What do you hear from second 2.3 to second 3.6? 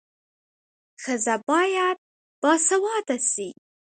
باسواده سي.